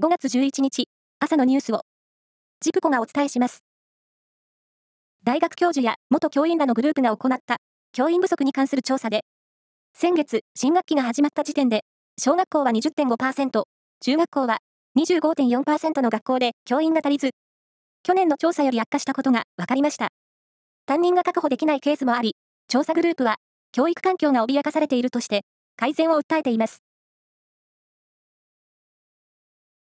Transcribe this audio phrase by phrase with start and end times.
[0.00, 0.84] 5月11日、
[1.18, 1.80] 朝のニュースを、
[2.60, 3.64] ジプコがお伝えします。
[5.24, 7.56] 大学教授や元教員らのグループが行った
[7.90, 9.22] 教員不足に関する調査で、
[9.94, 11.80] 先月、新学期が始まった時点で、
[12.16, 13.64] 小学校は20.5%、
[14.00, 14.58] 中学校は
[14.96, 17.30] 25.4%の学校で教員が足りず、
[18.04, 20.10] 去年の調査より悪化したことが分かりました。
[20.86, 22.36] 担任が確保できないケースもあり、
[22.68, 23.38] 調査グループは、
[23.72, 25.40] 教育環境が脅かされているとして、
[25.76, 26.84] 改善を訴えています。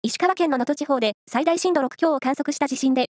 [0.05, 3.05] 石川県の能登地方で最大震度6強を観測した地震で、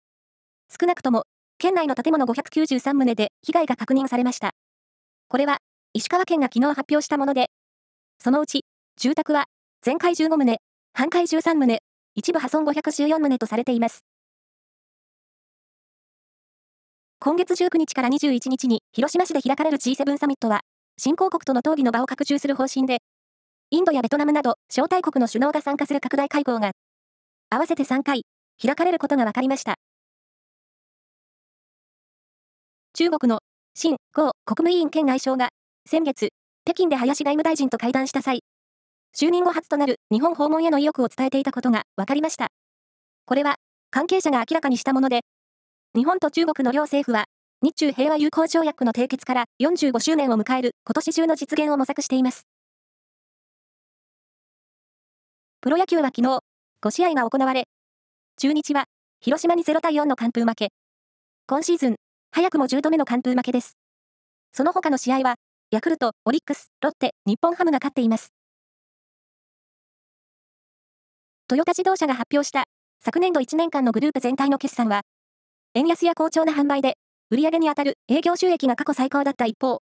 [0.70, 1.24] 少なくとも、
[1.58, 4.52] 県内の建物593棟で被害が確認されました。
[5.28, 5.58] これは、
[5.96, 7.48] 石川県が昨日発表したもので、
[8.20, 8.64] そのうち、
[8.96, 9.46] 住宅は、
[9.82, 10.58] 全壊15棟、
[10.94, 11.80] 半壊13棟、
[12.14, 14.06] 一部破損514棟とされています。
[17.20, 20.62] 今月19日から21日に広島市で開かれる G7 サミットは、
[21.00, 23.00] 新興国との討議の場を拡充する方針で、
[23.72, 26.74] インドやベトナムなど招待国の首脳が参加する拡大会合が、
[27.54, 28.24] 合わせて3回、
[28.60, 29.76] 開かれることが分かりました。
[32.94, 33.40] 中国の
[33.76, 35.50] 新郷国務委員兼外相が、
[35.88, 36.30] 先月、
[36.66, 38.40] 北京で林外務大臣と会談した際、
[39.16, 42.48] 就任後初となる日本訪問への意欲を伝えていたことが分かりました。
[43.26, 43.56] これは、
[43.92, 45.22] 関係者が明らかにしたもので、
[45.96, 47.26] 日本と中国の両政府は、
[47.62, 52.48] 日中平和友好条約の締結から45周年を迎える今年中の実現を模索しています。
[55.62, 56.40] プロ野球は昨日、
[56.84, 57.70] 5試合が行われ、
[58.36, 58.88] 中日は、
[59.22, 60.70] 広島に0対4の完封負け。
[61.48, 61.96] 今シーズン、
[62.30, 63.78] 早くも10度目の完封負けです。
[64.52, 65.36] その他の試合は、
[65.72, 68.34] ヤクルト、オリックス、ロッテ、日本ハムが勝っています。
[71.48, 72.66] トヨタ自動車が発表した
[73.02, 75.04] 昨年度1年間のグループ全体の決算は、
[75.76, 76.98] 円安や好調な販売で、
[77.30, 79.80] 売上に当たる営業収益が過去最高だった一方、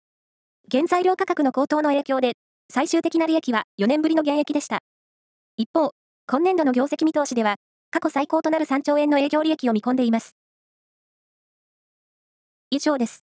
[0.71, 2.37] 原材料価格の高騰の影響で、
[2.71, 4.79] 最終的な利益は4年ぶりの減益でした。
[5.57, 5.91] 一方、
[6.27, 7.57] 今年度の業績見通しでは、
[7.91, 10.35] 過去最高となる3兆円の営業利益を見込んでいます。
[12.71, 13.24] 以上です。